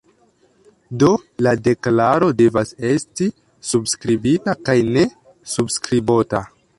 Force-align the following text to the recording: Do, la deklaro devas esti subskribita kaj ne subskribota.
Do, 1.01 1.09
la 1.47 1.51
deklaro 1.67 2.29
devas 2.39 2.73
esti 2.91 3.27
subskribita 3.73 4.57
kaj 4.71 4.75
ne 4.97 5.05
subskribota. 5.53 6.43